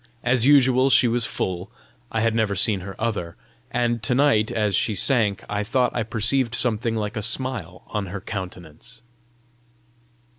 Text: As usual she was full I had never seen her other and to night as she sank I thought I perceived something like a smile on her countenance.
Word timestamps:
As 0.23 0.47
usual 0.47 0.89
she 0.89 1.07
was 1.07 1.25
full 1.25 1.69
I 2.11 2.21
had 2.21 2.33
never 2.33 2.55
seen 2.55 2.79
her 2.79 2.99
other 2.99 3.35
and 3.69 4.01
to 4.01 4.15
night 4.15 4.49
as 4.49 4.73
she 4.75 4.95
sank 4.95 5.43
I 5.47 5.63
thought 5.63 5.95
I 5.95 6.01
perceived 6.01 6.55
something 6.55 6.95
like 6.95 7.15
a 7.15 7.21
smile 7.21 7.83
on 7.85 8.07
her 8.07 8.19
countenance. 8.19 9.03